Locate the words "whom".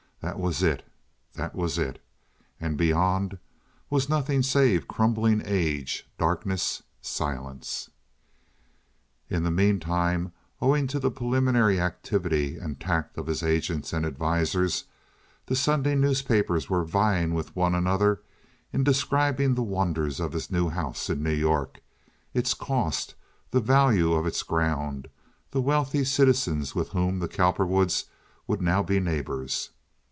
26.89-27.17